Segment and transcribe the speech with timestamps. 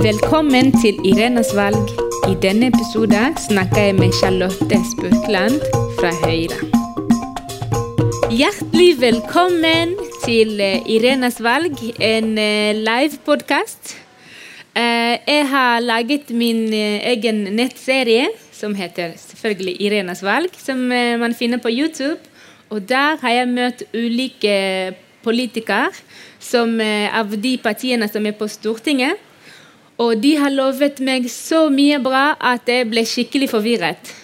[0.00, 1.90] Velkommen til Irenas valg.
[2.24, 5.60] I denne episoden snakker jeg med Charlotte Spurkland
[5.98, 6.56] fra Høyre.
[8.32, 9.92] Hjertelig velkommen
[10.24, 13.92] til eh, Irenas valg, en eh, live-podkast.
[14.72, 20.80] Jeg har laget min eh, egen nettserie som heter selvfølgelig Irenas valg, som
[21.20, 22.24] man finner på YouTube.
[22.72, 25.92] Og der har jeg møtt ulike politikere
[26.40, 29.28] som, av de partiene som er på Stortinget.
[30.00, 34.14] Og de har lovet meg så mye bra at jeg ble skikkelig forvirret.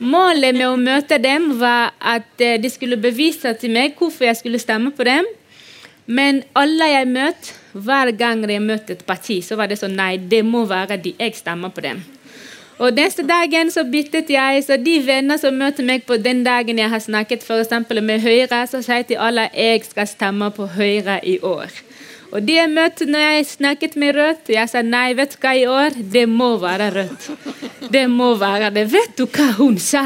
[0.00, 4.60] Målet med å møte dem var at de skulle bevise til meg hvorfor jeg skulle
[4.62, 5.28] stemme på dem.
[6.06, 10.16] Men alle jeg møtte, hver gang jeg møtte et parti, så var det sånn Nei,
[10.18, 12.02] det må være de jeg stemmer på dem.
[12.82, 16.78] Og neste dagen så byttet jeg, så de venner som møter meg på den dagen
[16.78, 17.62] jeg har snakket for
[18.02, 21.70] med Høyre, så sier jeg til alle jeg skal stemme på Høyre i år.
[22.34, 25.52] Og de jeg møtte når jeg snakket med Rødt, jeg sa nei, vet du hva
[25.54, 25.94] i år?
[26.10, 27.28] Det må være Rødt.
[27.94, 28.88] Det må være det.
[28.90, 30.02] Vet du hva hun sa?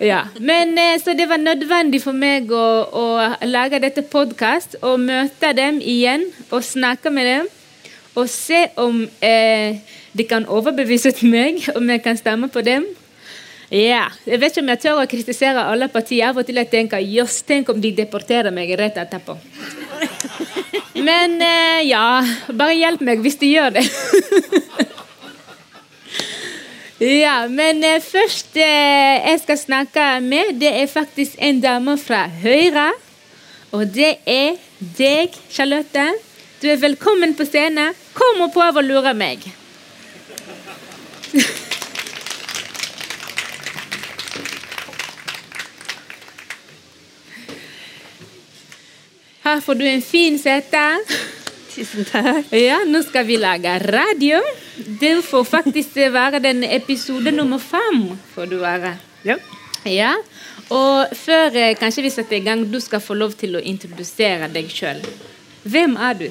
[0.00, 0.22] Ja.
[0.40, 3.04] Men eh, Så det var nødvendig for meg å, å
[3.44, 7.52] lage dette podkast og møte dem igjen og snakke med dem.
[8.16, 9.82] Og se om eh,
[10.16, 12.88] de kan overbevise meg, om jeg kan stemme på dem.
[13.68, 16.30] Ja, Jeg vet ikke om jeg tør å kritisere alle partier.
[16.30, 19.36] Av og til jeg tenker jøss, tenk om de deporterer meg rett etterpå.
[20.96, 22.24] Men eh, ja,
[22.56, 23.84] bare hjelp meg hvis du gjør det.
[27.24, 32.24] ja, men eh, først eh, jeg skal snakke med, det er faktisk en dame fra
[32.42, 32.88] Høyre.
[33.76, 34.56] Og det er
[34.96, 36.08] deg, Charlotte.
[36.62, 37.92] Du er velkommen på scenen.
[38.16, 39.44] Kom og prøv å lure meg.
[49.46, 50.80] Her får du en fin sete.
[51.70, 52.48] Tusen takk.
[52.50, 54.40] Ja, Nå skal vi lage radio.
[54.74, 58.16] Det får faktisk være den episode nummer fem.
[58.34, 58.96] får du være.
[59.22, 59.36] Ja.
[59.86, 60.16] ja.
[60.74, 64.48] Og før eh, kanskje vi setter i gang, du skal få lov til å introdusere
[64.50, 64.98] deg sjøl.
[65.62, 66.26] Hvem er du?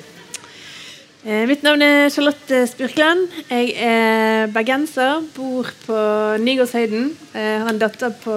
[1.23, 3.29] Eh, mitt navn er Charlotte Spurkland.
[3.47, 6.03] Jeg er bergenser, bor på
[6.43, 7.13] Nygårdshøyden.
[7.31, 8.35] Jeg har en datter på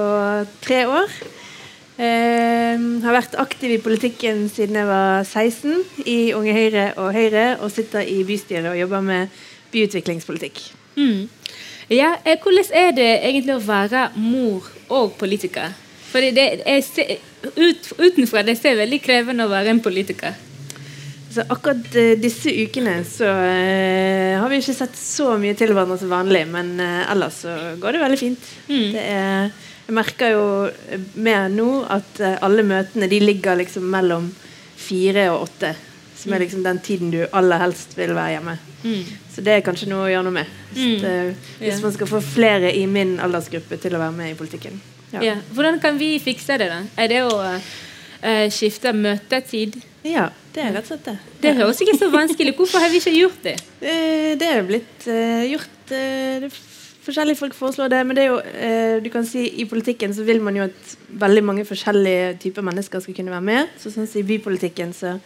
[0.63, 1.19] tre år.
[1.99, 7.47] Uh, har vært aktiv i politikken siden jeg var 16 i Unge Høyre og Høyre,
[7.59, 9.41] og sitter i bystyret og jobber med
[9.73, 10.61] byutviklingspolitikk.
[10.95, 11.27] Mm.
[11.91, 15.73] Ja, eh, Hvordan er det egentlig å være mor og politiker?
[16.09, 20.37] For ut, utenfra det ser veldig krevende å være en politiker.
[21.29, 25.99] Så akkurat uh, disse ukene så uh, har vi ikke sett så mye til hverandre
[26.01, 28.47] som vanlig, men uh, ellers så går det veldig fint.
[28.71, 28.87] Mm.
[28.95, 29.51] Det er
[29.89, 30.49] jeg merker jo
[31.17, 34.27] mer nå at eh, alle møtene de ligger liksom mellom
[34.77, 35.71] fire og åtte.
[36.19, 36.43] Som er mm.
[36.43, 38.57] liksom den tiden du aller helst vil være hjemme.
[38.83, 39.15] Mm.
[39.33, 40.53] Så det er kanskje noe å gjøre noe med.
[40.75, 41.15] Hvis, det,
[41.63, 44.77] hvis man skal få flere i min aldersgruppe til å være med i politikken.
[45.15, 45.25] Ja.
[45.25, 45.37] Ja.
[45.57, 46.69] Hvordan kan vi fikse det?
[46.69, 46.83] da?
[47.01, 49.81] Er det å uh, skifte møtetid?
[50.05, 51.19] Ja, det er rett og slett det.
[51.47, 53.57] Det høres ikke så vanskelig Hvorfor har vi ikke gjort det?
[53.81, 56.61] Det er blitt uh, gjort uh,
[57.09, 60.25] forskjellige folk foreslår det, men det er jo, eh, du kan si i politikken så
[60.29, 63.77] vil man jo at veldig mange forskjellige typer mennesker skal kunne være med.
[63.81, 65.19] Så sånn I bypolitikken så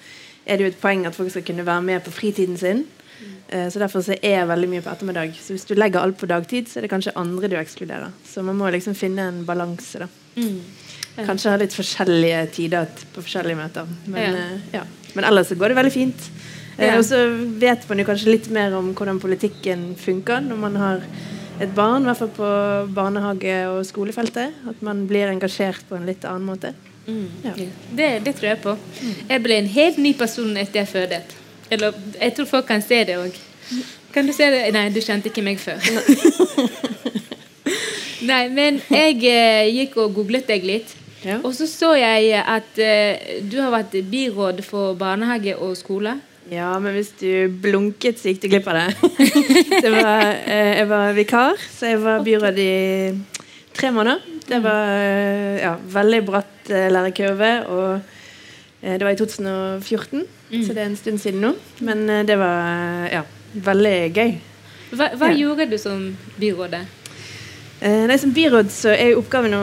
[0.46, 2.84] er det jo et poeng at folk skal kunne være med på fritiden sin.
[3.48, 5.34] Eh, så Derfor så er veldig mye på ettermiddag.
[5.36, 8.10] Så hvis du legger alt på dagtid, så er det kanskje andre du ekskluderer.
[8.26, 9.98] Så man må liksom finne en balanse.
[9.98, 10.08] da.
[10.36, 10.60] Mm.
[11.16, 11.26] Ja.
[11.26, 13.86] Kanskje ha litt forskjellige tider på forskjellige møter.
[14.06, 14.46] Men, ja.
[14.46, 14.82] Eh, ja.
[15.14, 16.30] Men ellers så går det veldig fint.
[16.78, 17.20] Eh, og så
[17.60, 21.04] vet man jo kanskje litt mer om hvordan politikken funker når man har
[21.62, 22.48] et barn, i hvert fall på
[22.94, 24.56] barnehage- og skolefeltet.
[24.68, 26.74] At man blir engasjert på en litt annen måte.
[27.06, 27.28] Mm.
[27.44, 27.52] Ja.
[27.96, 28.76] Det, det, tror jeg på.
[29.28, 31.22] Jeg ble en helt ny person etter jeg fødte.
[31.70, 33.38] Eller jeg tror folk kan se det òg.
[34.12, 34.64] Kan du se det?
[34.74, 35.80] Nei, du kjente ikke meg før.
[38.30, 40.92] Nei, men jeg eh, gikk og googlet deg litt.
[41.22, 41.38] Ja.
[41.42, 46.18] Og så så jeg at eh, du har vært byråd for barnehage og skole.
[46.52, 49.10] Ja, men hvis du blunket, så gikk du glipp av det.
[49.84, 52.72] det var, eh, jeg var vikar, så jeg var byråd i
[53.72, 54.20] tre måneder.
[54.44, 54.66] Det mm.
[54.66, 57.52] var eh, ja, veldig bratt eh, lærekurve.
[57.72, 60.64] Og det var i 2014, mm.
[60.66, 61.54] så det er en stund siden nå.
[61.86, 63.22] Men det var ja,
[63.54, 64.34] veldig gøy.
[64.92, 65.38] Hva, hva ja.
[65.38, 66.82] gjorde du som byrådet?
[67.82, 69.62] Nei, som byråd så er oppgaven å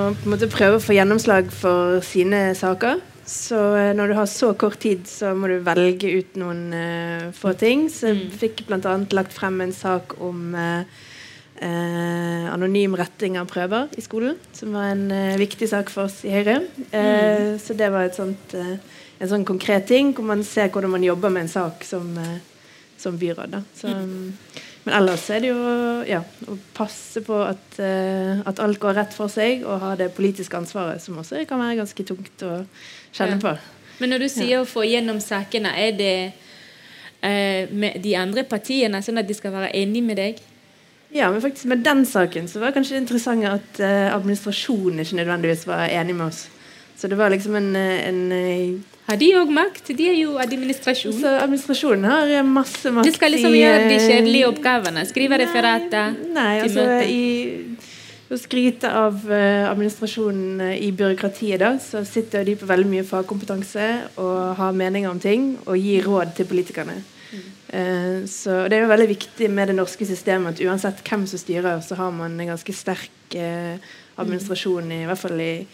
[0.49, 3.03] prøve å få gjennomslag for sine saker.
[3.29, 7.29] Så eh, når du har så kort tid, så må du velge ut noen uh,
[7.35, 7.85] få ting.
[7.93, 8.33] Så jeg mm.
[8.41, 8.95] fikk bl.a.
[9.13, 10.81] lagt frem en sak om uh,
[11.61, 14.39] uh, anonym retting av prøver i skolen.
[14.57, 15.05] Som var en
[15.37, 16.63] viktig sak for oss i Høyre.
[16.89, 17.59] Mm.
[17.61, 21.45] Så det var sånt, en sånn konkret ting hvor man ser hvordan man jobber med
[21.45, 22.15] en sak som
[22.99, 23.53] som byråd.
[23.71, 25.59] Så, men ellers er det jo
[26.03, 26.17] ja,
[26.51, 30.99] å passe på at, at, alt går rett for seg, og ha det politiske ansvaret,
[30.99, 32.57] som også kan være ganske tungt å
[33.15, 33.41] kjenne ja.
[33.43, 33.55] på.
[33.99, 36.13] Men når du sier å få gjennom sakene, er det
[37.21, 40.39] eh, med de andre partiene, sånn at de skal være enige med deg?
[41.09, 45.17] Ja, men faktisk med den saken så var det kanskje interessant at eh, administrasjonen ikke
[45.17, 46.45] nødvendigvis var enig med oss.
[46.99, 49.87] Så det var liksom en, eh, en, eh, Har de òg makt?
[49.97, 51.13] De er jo administrasjon.
[51.21, 53.07] Så administrasjonen har masse makt.
[53.07, 55.05] De skal liksom gjøre de kjedelige oppgavene?
[55.09, 56.13] Skrive referater?
[56.35, 57.23] Nei, altså i,
[58.29, 63.87] å skryte av uh, administrasjonen i byråkratiet, da, så sitter de på veldig mye fagkompetanse
[64.21, 66.99] og har meninger om ting og gir råd til politikerne.
[67.69, 71.39] Eh, så Det er jo veldig viktig med det norske systemet at uansett hvem som
[71.39, 73.77] styrer, så har man en ganske sterk eh,
[74.17, 75.67] administrasjon, i, hvert fall i,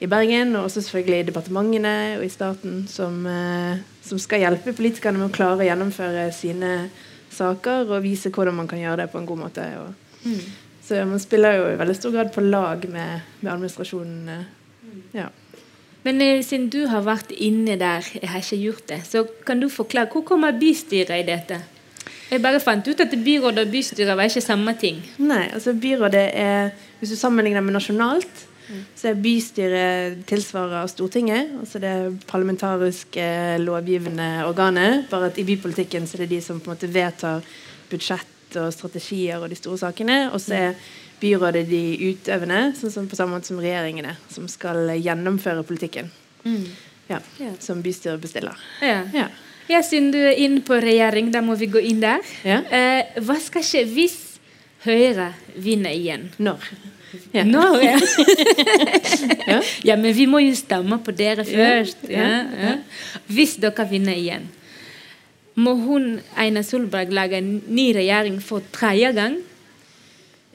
[0.00, 4.74] i, Bergen, og også selvfølgelig i departementene og i staten, som, eh, som, skal hjelpe
[4.74, 6.90] politikerne med å klare å gjennomføre sine
[7.30, 9.70] saker og vise hvordan man kan gjøre det på en god måte.
[9.84, 9.94] Og,
[10.24, 10.65] mm.
[10.86, 14.44] Så man spiller jo i veldig stor grad på lag med, med administrasjonen.
[15.16, 15.26] Ja.
[16.06, 19.58] Men eh, siden du har vært inne der, jeg har ikke gjort det, så kan
[19.62, 21.58] du forklare hvor kommer bystyret i dette?
[22.30, 24.98] Jeg bare fant ut at byrådet og bystyret var ikke samme ting.
[25.22, 28.38] Nei, altså byrådet er Hvis du sammenligner med nasjonalt,
[28.70, 28.84] mm.
[28.96, 31.50] så er bystyret tilsvarer Stortinget.
[31.60, 35.04] Altså det parlamentariske lovgivende organet.
[35.10, 37.44] Bare at i bypolitikken så er det de som på en måte vedtar
[37.90, 40.18] budsjett og strategier og de store sakene.
[40.32, 40.78] Og så er
[41.20, 46.12] byrådet de utøvende, sånn som på samme måte som regjeringene, som skal gjennomføre politikken.
[46.44, 46.66] Mm.
[47.08, 47.52] Ja, ja.
[47.60, 48.58] Som bystyret bestiller.
[48.82, 49.02] Ja.
[49.14, 49.28] ja.
[49.70, 49.82] ja.
[49.82, 52.22] Siden du er inne på regjering, da må vi gå inn der.
[52.44, 54.22] Eh, hva skal skje hvis
[54.86, 56.28] Høyre vinner igjen?
[56.38, 56.66] Når?
[57.32, 57.42] Ja.
[57.48, 57.96] Når, ja.
[59.88, 59.96] ja.
[59.96, 62.04] men vi må jo stemme på dere først.
[63.26, 64.46] Hvis dere vinner igjen,
[65.56, 69.38] må hun Einar Solberg lage en ny regjering for tredje gang?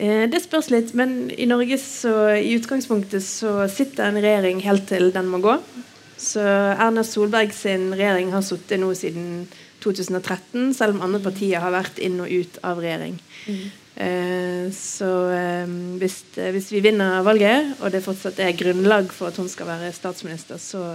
[0.01, 4.87] Eh, det spørs litt, men i Norge så i utgangspunktet så sitter en regjering helt
[4.89, 5.57] til den må gå.
[6.21, 9.47] Så Erna Solberg sin regjering har sittet nå siden
[9.81, 13.17] 2013, selv om andre partier har vært inn og ut av regjering.
[13.49, 13.63] Mm.
[14.05, 19.41] Eh, så eh, hvis, hvis, vi vinner valget, og det fortsatt er grunnlag for at
[19.41, 20.85] hun skal være statsminister, så,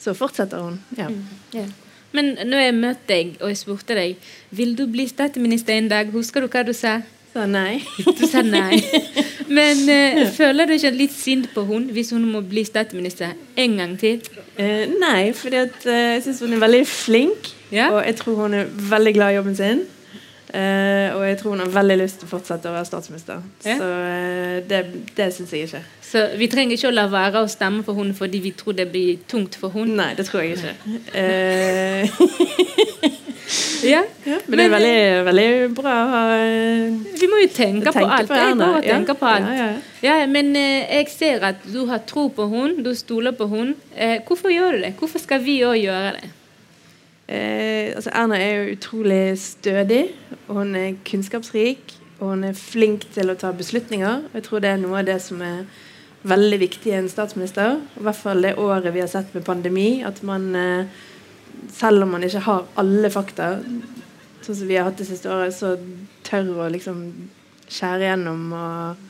[0.00, 0.78] så fortsetter hun.
[1.00, 1.08] Ja.
[1.08, 1.24] Mm.
[1.56, 1.72] Yeah.
[2.14, 6.12] Men når jeg møtte deg og jeg spurte deg vil du bli statsminister en dag,
[6.14, 7.00] husker du hva du sa?
[7.34, 7.80] Sa nei.
[7.98, 8.78] Du sa nei.
[9.58, 13.74] Men uh, føler du ikke litt sint på hun hvis hun må bli statsminister en
[13.80, 14.22] gang til?
[14.54, 17.50] Uh, nei, for uh, jeg syns hun er veldig flink.
[17.74, 17.90] Ja?
[17.90, 19.82] Og jeg tror hun er veldig glad i jobben sin.
[20.54, 23.42] Uh, og jeg tror hun har veldig lyst til å fortsette å være statsminister.
[23.66, 23.74] Ja?
[23.80, 23.88] Så
[24.70, 24.80] det,
[25.16, 25.82] det syns jeg ikke.
[26.06, 28.86] Så vi trenger ikke å la være å stemme for hun fordi vi tror det
[28.92, 29.96] blir tungt for hun?
[29.98, 30.74] Nei, det tror jeg ikke.
[33.84, 36.22] Ja, ja, men, men, det er veldig, veldig bra å ha
[37.20, 38.30] Vi må jo tenke, tenke på alt.
[38.30, 39.90] På jeg og tenker på alt.
[40.04, 43.74] Ja, men eh, jeg ser at du har tro på hun, du stoler på hun.
[43.96, 44.94] Eh, hvorfor gjør du det?
[44.98, 46.32] Hvorfor skal vi òg gjøre det?
[47.28, 50.04] Eh, altså Erna er jo utrolig stødig,
[50.48, 51.94] og hun er kunnskapsrik.
[52.20, 54.28] Og hun er flink til å ta beslutninger.
[54.34, 55.64] Jeg tror det er noe av det som er
[56.24, 57.80] veldig viktig i en statsminister.
[57.98, 59.88] I hvert fall det året vi har sett med pandemi.
[60.06, 61.02] At man eh,
[61.74, 63.56] selv om man ikke har alle fakta,
[64.44, 65.74] sånn som vi har hatt det siste året, så
[66.24, 67.02] tør å liksom
[67.72, 69.04] skjære gjennom og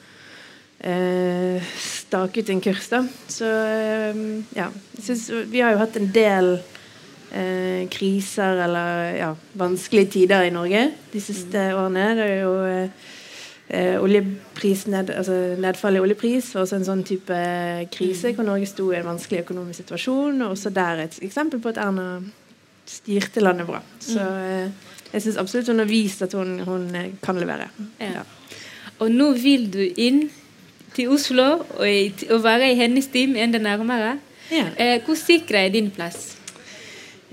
[0.86, 2.88] eh, stake ut en kurs.
[2.92, 3.02] da.
[3.28, 4.22] Så eh,
[4.56, 4.70] ja.
[4.94, 6.56] Synes, vi har jo hatt en del
[7.34, 12.06] eh, kriser eller ja, vanskelige tider i Norge de siste årene.
[12.18, 17.36] Det er jo eh, oljepris ned, altså Nedfall i oljepris var også en sånn type
[17.94, 20.42] krise hvor Norge sto i en vanskelig økonomisk situasjon.
[20.44, 22.08] Og også der et eksempel på at Erna
[22.86, 23.80] styrte landet bra.
[23.98, 24.44] Så mm.
[24.44, 27.70] eh, jeg syns absolutt hun har vist at hun, hun eh, kan levere.
[28.00, 28.24] Ja.
[29.02, 30.28] Og nå vil du inn
[30.94, 34.18] til Oslo og, og være i hennes team enda nærmere.
[34.52, 34.68] Ja.
[34.78, 36.33] Eh, hvor sikker er din plass?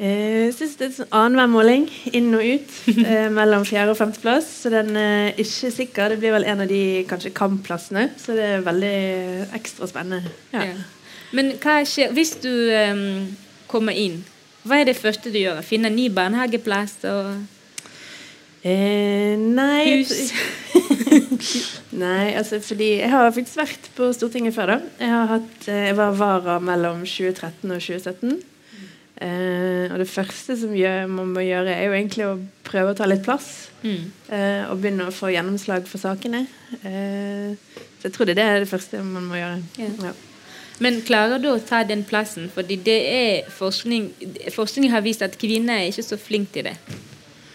[0.01, 4.00] Eh, jeg syns det er en annenhver måling, inn og ut, eh, mellom fjerde og
[4.00, 4.48] femteplass.
[4.63, 6.15] Så den er ikke sikker.
[6.15, 8.10] Det blir vel en av de kanskje kampplassene.
[8.17, 8.98] Så det er veldig
[9.60, 10.34] ekstra spennende.
[10.55, 10.72] Ja.
[10.72, 10.81] Ja.
[11.31, 13.29] Men hva skjer hvis du um,
[13.72, 14.20] kommer inn?
[14.67, 15.62] Hva er det første du gjør?
[15.65, 17.29] Finne ny barnehageplass og
[18.67, 20.03] eh, Nei
[22.03, 24.77] nei, altså fordi Jeg har faktisk vært på Stortinget før, da.
[25.00, 28.39] Jeg, har hatt, eh, jeg var vara mellom 2013 og 2017.
[29.22, 32.98] Eh, og det første som gjør, man må gjøre, er jo egentlig å prøve å
[32.98, 33.70] ta litt plass.
[33.84, 34.10] Mm.
[34.34, 36.48] Eh, og begynne å få gjennomslag for sakene.
[36.82, 37.54] Eh,
[38.00, 39.62] så jeg tror det er det første man må gjøre.
[39.78, 40.10] Yeah.
[40.10, 40.13] Ja.
[40.82, 42.50] Men klarer du å ta den plassen?
[42.50, 44.10] Fordi det er forskning,
[44.50, 46.78] forskning har vist at kvinner er ikke så flinke til det.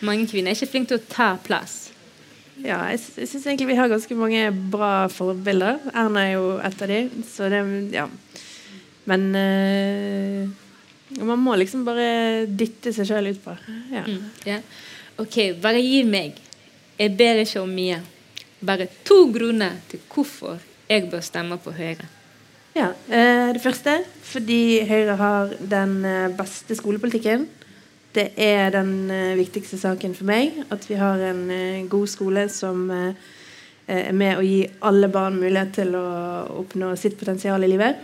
[0.06, 1.88] Mange kvinner er ikke flinke til å ta plass.
[2.62, 5.82] Ja, jeg, jeg syns egentlig vi har ganske mange bra forbilder.
[5.90, 7.64] Erna er jo et av de, så det
[7.96, 8.06] Ja.
[9.06, 10.46] Men eh,
[11.24, 13.54] man må liksom bare dytte seg sjøl utpå.
[13.92, 14.04] Ja.
[14.04, 14.58] Mm, ja.
[15.22, 16.36] OK, bare gi meg.
[16.98, 18.00] Jeg ber ikke om mye.
[18.66, 22.08] Bare to grunner til hvorfor jeg bør stemme på Høyre.
[22.76, 27.48] Ja, eh, Det første fordi Høyre har den eh, beste skolepolitikken.
[28.12, 30.52] Det er den eh, viktigste saken for meg.
[30.70, 35.94] At vi har en god skole som er med å gi alle barn mulighet til
[35.94, 36.06] å
[36.60, 37.96] oppnå sitt potensial i livet.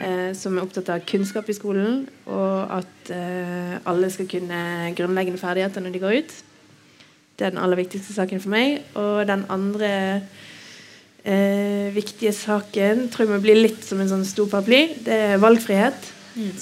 [0.00, 5.40] Eh, som er opptatt av kunnskap i skolen, og at eh, alle skal kunne grunnleggende
[5.40, 6.32] ferdigheter når de går ut.
[7.36, 8.80] Det er den aller viktigste saken for meg.
[8.98, 9.90] Og den andre
[11.24, 14.82] eh, viktige saken tror jeg må bli litt som en sånn stor paraply.
[15.04, 16.10] Det er valgfrihet,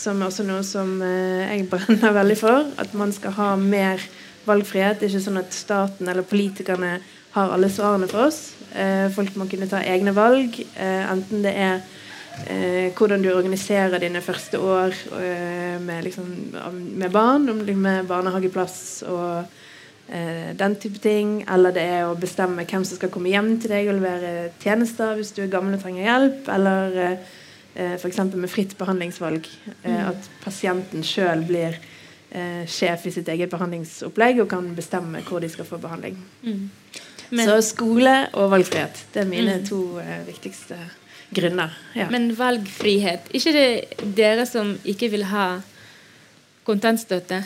[0.00, 2.66] som er også noe som eh, jeg brenner veldig for.
[2.82, 4.02] At man skal ha mer
[4.48, 4.98] valgfrihet.
[4.98, 6.98] Det er ikke sånn at staten eller politikerne
[7.34, 8.42] har alle svarene for oss.
[8.74, 11.82] Eh, folk må kunne ta egne valg, eh, enten det er
[12.48, 16.28] eh, hvordan du organiserer dine første år eh, med, liksom,
[16.72, 19.44] med barn, med barnehageplass og
[20.08, 21.44] eh, den type ting.
[21.50, 25.16] Eller det er å bestemme hvem som skal komme hjem til deg og levere tjenester
[25.18, 26.50] hvis du er gammel og trenger hjelp.
[26.56, 27.30] Eller eh,
[27.74, 28.22] eh, f.eks.
[28.34, 29.48] med fritt behandlingsvalg.
[29.82, 31.78] Eh, at pasienten sjøl blir
[32.30, 36.18] eh, sjef i sitt eget behandlingsopplegg og kan bestemme hvor de skal få behandling.
[37.30, 39.04] Men, Så skole og valgfrihet.
[39.14, 40.78] Det er mine to eh, viktigste
[41.34, 41.70] grunner.
[41.94, 42.08] Ja.
[42.10, 43.66] men valgfrihet Ikke det
[44.16, 45.60] dere som ikke vil ha
[46.66, 47.42] kontantstøtte?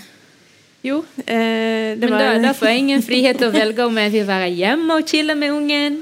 [0.85, 3.97] jo, eh, det Men var da, da får jeg ingen frihet til å velge om
[4.03, 5.95] jeg vil være hjemme og chille med ungen,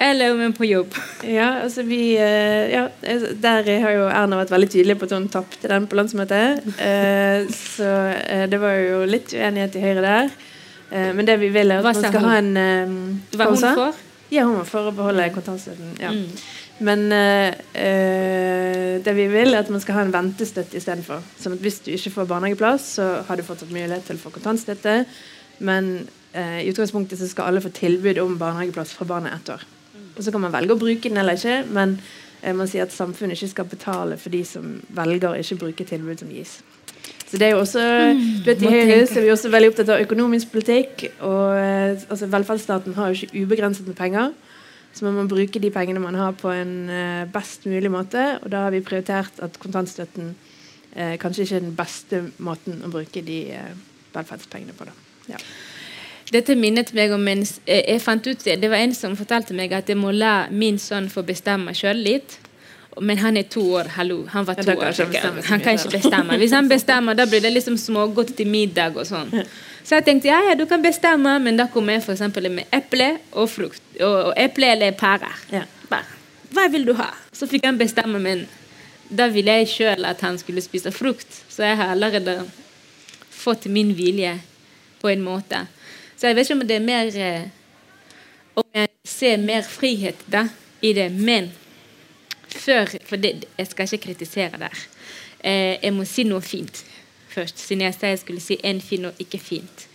[0.00, 0.96] eller om jeg er på jobb.
[1.28, 5.12] Ja, altså vi eh, ja, eh, Der har jo Erna vært veldig tydelig på at
[5.18, 6.64] hun tapte den på landsmøtet.
[6.80, 7.92] Eh, så
[8.48, 10.32] det var jo litt uenighet i Høyre der.
[10.90, 12.28] Eh, men det vi vil, er at man skal hun?
[12.30, 12.96] ha en eh,
[13.36, 13.82] Hva hva hun for?
[13.82, 14.04] får?
[14.32, 15.92] Ja, hun var for å beholde kontantstøtten.
[16.00, 16.10] Ja.
[16.10, 16.30] Mm.
[16.84, 21.24] Men eh, eh, det vi vil, er at man skal ha en ventestøtte istedenfor.
[21.40, 24.34] Sånn at hvis du ikke får barnehageplass, så har du fortsatt mulighet til å få
[24.34, 24.98] kontantstøtte.
[25.64, 25.90] Men
[26.36, 29.66] eh, i utgangspunktet så skal alle få tilbud om barnehageplass fra barnet er ett år.
[30.16, 31.96] Og så kan man velge å bruke den eller ikke, men
[32.42, 35.88] eh, man sier at samfunnet ikke skal betale for de som velger å ikke bruke
[35.88, 36.58] tilbud som gis.
[37.26, 37.82] Så det er jo også,
[38.44, 41.08] du vet I Høyre så er vi også veldig opptatt av økonomisk politikk.
[41.26, 44.30] Og altså, velferdsstaten har jo ikke ubegrenset med penger.
[44.96, 48.38] Så man må bruke de pengene man har på en eh, best mulig måte.
[48.42, 50.30] Og da har vi prioritert at kontantstøtten
[50.96, 53.74] eh, kanskje ikke er den beste måten å bruke de eh,
[54.16, 54.88] velferdspengene på.
[55.28, 55.40] Ja.
[56.32, 59.76] Dette minnet meg om en eh, jeg fant ut, Det var en som fortalte meg
[59.76, 62.38] at jeg må la min sønn få bestemme sjøl litt.
[63.00, 63.88] Men han er to år.
[63.96, 64.84] hallo, Han var to år.
[64.84, 66.36] han Han kan ikke bestemme.
[66.36, 69.32] Hvis han bestemmer, da blir det liksom smågodt til middag og sånn.
[69.84, 73.18] Så jeg tenkte ja, ja, du kan bestemme, men da kommer jeg eksempel med eple
[73.32, 73.82] og frukt.
[74.00, 75.42] Og, og eple eller pærer.
[75.52, 75.62] Ja.
[76.56, 77.10] Hva vil du ha?
[77.32, 78.46] Så fikk han bestemme, men
[79.08, 81.42] da ville jeg sjøl at han skulle spise frukt.
[81.52, 82.38] Så jeg har allerede
[83.30, 84.38] fått min vilje
[85.02, 85.66] på en måte.
[86.16, 87.42] Så jeg vet ikke om det er mer eh,
[88.56, 90.46] Om jeg ser mer frihet da
[90.80, 91.10] i det.
[91.12, 91.50] Men
[92.56, 94.86] før For det, jeg skal ikke kritisere der.
[95.40, 96.84] Eh, jeg må si noe fint
[97.36, 99.86] først, siden jeg sa jeg skulle si en fin og ikke fint.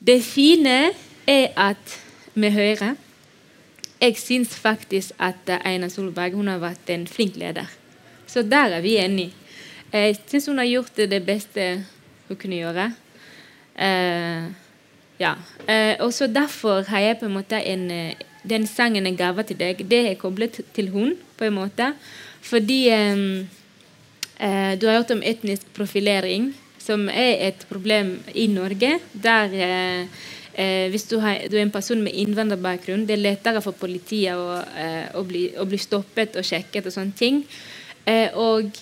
[0.00, 0.92] Det fine
[1.28, 1.98] er at
[2.34, 2.96] med Høyre
[4.02, 7.68] Jeg syns faktisk at eh, Einar Solberg hun har vært en flink leder.
[8.26, 9.30] Så der er vi enige.
[9.92, 11.84] Jeg syns hun har gjort det, det beste
[12.28, 12.88] hun kunne gjøre.
[13.78, 14.48] Eh,
[15.20, 15.34] ja.
[15.68, 19.44] Eh, og så derfor har jeg på en måte en eh, Den sangen jeg gave
[19.46, 21.92] til deg, det er koblet til hun på en måte.
[22.42, 23.48] Fordi um,
[24.42, 26.50] uh, du har hørt om etnisk profilering,
[26.82, 28.96] som er et problem i Norge.
[29.12, 30.22] Der uh,
[30.58, 34.34] uh, hvis du, har, du er en person med innvandrerbakgrunn, det er lettere for politiet
[34.34, 34.58] å,
[35.14, 37.44] å, bli, å bli stoppet og sjekket og sånne ting.
[38.34, 38.74] Og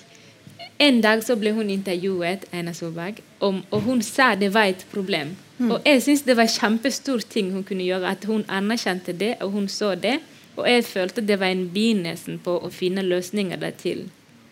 [0.81, 4.87] en dag så ble hun intervjuet, Erna Solberg, om, og hun sa det var et
[4.93, 5.37] problem.
[5.61, 9.35] Og jeg syns det var en kjempestor ting hun kunne gjøre, at hun anerkjente det,
[9.45, 10.17] og hun så det.
[10.57, 14.07] Og jeg følte det var en begynnelsen på å finne løsninger til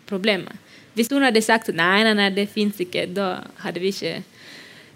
[0.09, 0.53] problemet.
[0.93, 4.19] Hvis hun hadde sagt nei, nei, nei, det fins ikke, da hadde vi ikke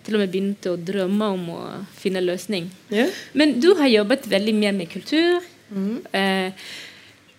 [0.03, 1.59] til og med begynt å drømme om å
[1.97, 2.67] finne løsning.
[2.91, 3.11] Yeah.
[3.33, 5.45] Men du har jobbet veldig mye med kultur.
[5.73, 6.01] Mm.
[6.13, 6.65] eh,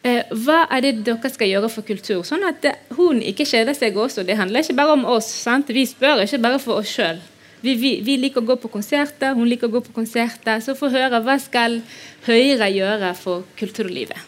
[0.05, 2.21] hva er det dere skal gjøre for kultur?
[2.29, 4.25] Sånn at eh, hun ikke kjeder seg også.
[4.29, 5.31] Det handler ikke bare om oss.
[5.47, 5.71] sant?
[5.73, 7.23] Vi spør ikke bare for oss sjøl.
[7.65, 10.61] Vi, vi, vi liker å gå på konserter, hun liker å gå på konserter.
[10.61, 11.79] Så få høre hva skal
[12.27, 14.21] Høyre gjøre for kulturlivet?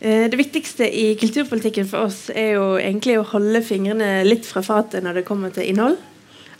[0.00, 4.62] Eh, Det viktigste i kulturpolitikken for oss er jo egentlig å holde fingrene litt fra
[4.62, 5.98] fatet når det kommer til innhold.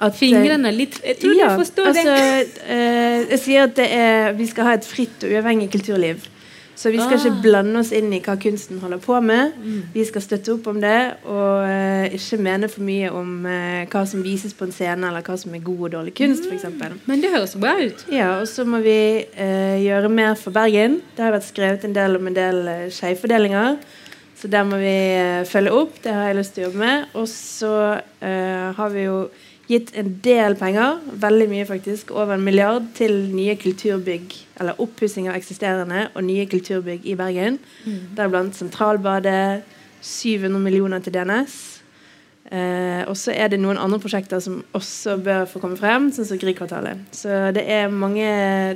[0.01, 2.49] at, eh, fingrene litt Jeg tror ja, du forstår altså, det.
[2.67, 6.27] eh, jeg sier at det er, vi skal ha et fritt og uavhengig kulturliv.
[6.79, 7.25] Så vi skal Ah.
[7.25, 9.53] ikke blande oss inn i hva kunsten holder på med.
[9.59, 9.79] Mm.
[9.95, 14.05] Vi skal støtte opp om det, og uh, ikke mene for mye om uh, hva
[14.07, 16.69] som vises på en scene, eller hva som er god og dårlig kunst, f.eks.
[17.09, 18.05] Men det høres bra ut.
[18.15, 21.01] Ja, og så må vi uh, gjøre mer for Bergen.
[21.17, 23.75] Det har vært skrevet en del om en del uh, skjevfordelinger.
[24.39, 24.95] Så der må vi
[25.51, 25.99] følge opp.
[26.05, 27.07] Det har jeg lyst til å jobbe med.
[27.19, 27.73] Og så
[28.79, 29.17] har vi jo
[29.69, 35.29] gitt en del penger, veldig mye faktisk, over en milliard, til nye kulturbygg, eller oppussing
[35.29, 37.59] av eksisterende og nye kulturbygg i Bergen.
[38.17, 39.67] Deriblant Sentralbadet,
[40.01, 41.59] 700 millioner til DNS.
[42.49, 46.31] Eh, og så er det noen andre prosjekter som også bør få komme frem, sånn
[46.31, 47.03] som Griegkvartalet.
[47.13, 48.25] Så det er mange,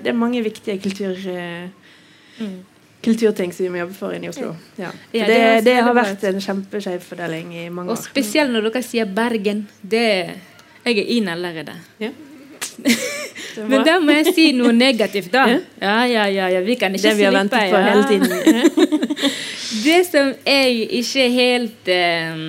[0.04, 2.50] det er mange viktige kultur, eh,
[3.02, 4.52] kulturting som vi må jobbe for inne i Oslo.
[4.76, 4.92] Ja.
[5.14, 7.96] Ja, det, det det, har vært en kjempeskjev fordeling i mange år.
[7.96, 9.64] Og spesielt når dere sier Bergen.
[9.80, 10.04] Det
[10.84, 11.74] Jeg er inn allerede.
[12.02, 12.10] Ja.
[13.70, 15.44] Men da må jeg si noe negativt, da.
[15.50, 15.96] Ja.
[16.08, 16.60] Ja, ja, ja.
[16.64, 19.30] Vi kan ikke det vi har slippe, på hele tiden.
[19.82, 22.42] Det som jeg ikke helt eh,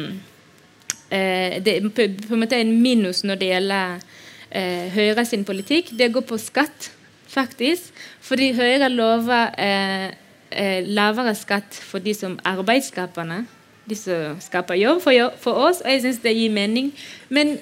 [1.08, 3.94] eh, Det er på, på en måte en minus når det gjelder
[4.52, 6.92] eh, Høyre sin politikk, det går på skatt,
[7.32, 7.96] faktisk.
[8.22, 10.10] Fordi Høyre lover eh,
[10.52, 13.44] eh, lavere skatt for de som arbeidsskaperne.
[13.90, 16.94] De som skaper jobb for, for oss, og jeg syns det gir mening.
[17.30, 17.58] Men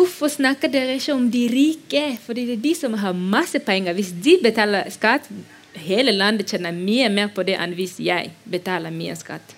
[0.00, 2.04] Hvorfor snakker dere ikke om de rike?
[2.24, 3.92] Fordi det er de som har masse penger.
[3.92, 5.28] Hvis de betaler skatt,
[5.76, 9.56] hele landet tjener mye mer på det enn hvis jeg betaler mye skatt.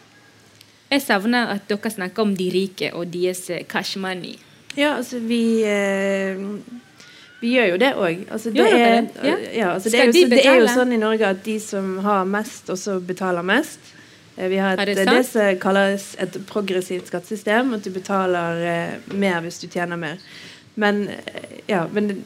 [0.91, 4.35] Jeg savner at dere snakker om de rike og deres eh, cash money.
[4.77, 6.37] Ja, altså vi eh,
[7.41, 8.27] Vi gjør jo det òg.
[8.31, 9.09] Altså, det, det?
[9.25, 9.39] Ja.
[9.55, 13.01] ja, altså, det, det er jo sånn i Norge at de som har mest, også
[13.03, 13.81] betaler mest.
[14.37, 17.75] Eh, Vi har et, det det, som kalles et progressivt skattesystem.
[17.75, 20.23] At du betaler eh, mer hvis du tjener mer.
[20.75, 22.23] Men eh, ja, men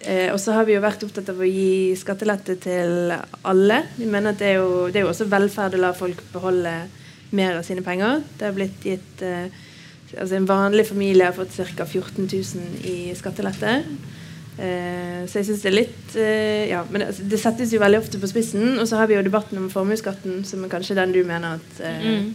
[0.00, 3.82] eh, Og så har vi jo vært opptatt av å gi skattelette til alle.
[3.96, 6.74] Vi mener at det er jo, det er jo også velferd å la folk beholde
[7.30, 8.22] mer av sine penger.
[8.38, 9.48] Det har blitt gitt eh,
[10.16, 11.84] altså En vanlig familie har fått ca.
[11.84, 13.82] 14 000 i skattelette.
[14.58, 18.00] Eh, så jeg syns det er litt eh, Ja, men altså, det settes jo veldig
[18.00, 18.78] ofte på spissen.
[18.82, 21.80] Og så har vi jo debatten om formuesskatten, som er kanskje den du mener at
[21.80, 22.34] eh, Mm.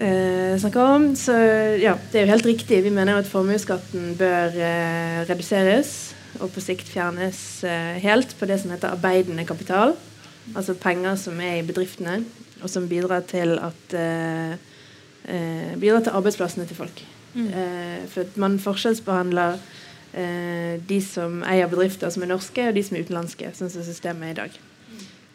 [0.00, 1.06] eh, snakker om.
[1.16, 1.32] Så
[1.80, 2.82] ja, det er jo helt riktig.
[2.84, 6.14] Vi mener jo at formuesskatten bør eh, reduseres.
[6.40, 9.94] Og på sikt fjernes eh, helt på det som heter arbeidende kapital.
[10.56, 12.24] Altså penger som er i bedriftene,
[12.62, 13.96] og som bidrar til at
[15.78, 16.98] Bidrar til arbeidsplassene til folk.
[17.38, 19.60] Eh, for man forskjellsbehandler eh,
[20.12, 24.28] de som eier bedrifter som er norske, og de som er utenlandske, sånn som systemet
[24.28, 24.58] er i dag.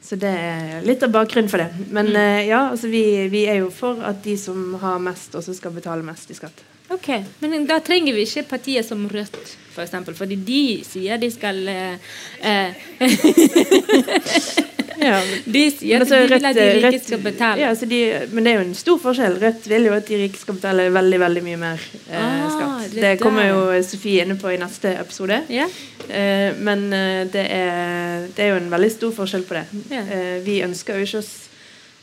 [0.08, 1.88] Så det er litt av bakgrunnen for det.
[1.92, 5.56] Men eh, ja, altså vi, vi er jo for at de som har mest, også
[5.58, 6.64] skal betale mest i skatt.
[6.96, 7.10] Ok,
[7.44, 9.74] Men da trenger vi ikke partier som Rødt, f.eks.
[9.76, 12.00] For eksempel, fordi de sier de skal eh,
[12.40, 12.72] eh,
[15.02, 17.62] Ja, De sier at de vil at de rike skal betale.
[17.62, 18.00] Ja, de,
[18.34, 19.36] men det er jo en stor forskjell.
[19.42, 22.88] Rødt vil jo at de rike skal betale veldig veldig mye mer eh, Ah, skatt.
[22.96, 25.42] det Det, kommer jo Sofie inne på i neste episode.
[25.54, 25.68] Ja?
[26.10, 29.66] Eh, men eh, det, er, det er jo en veldig stor forskjell på det.
[29.94, 30.02] Ja.
[30.02, 31.32] Eh, vi ønsker jo ikke oss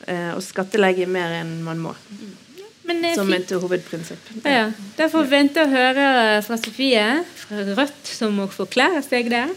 [0.07, 1.95] eh, å skattelegge mer enn man må,
[2.85, 3.51] Men som fint.
[3.51, 4.31] et hovedprinsipp.
[4.45, 4.67] Ja,
[4.99, 6.09] Da får vi vente og høre
[6.45, 7.05] fra Sofie
[7.43, 9.51] fra Rødt, som må forklare seg der.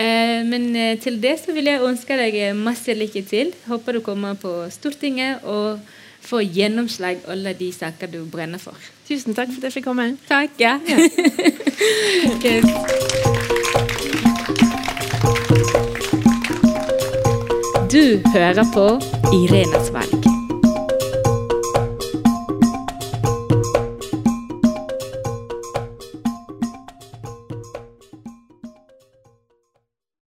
[0.00, 3.52] Eh, men eh, til det så vil jeg ønske deg masse lykke til.
[3.68, 5.80] Håper du kommer på Stortinget og
[6.24, 8.76] får gjennomslag alle de saker du brenner for.
[9.08, 10.16] Tusen takk for at jeg fikk komme.
[10.28, 10.50] Takk.
[10.60, 10.78] ja.
[17.90, 18.86] Du hører på
[19.34, 20.19] Irenes valg.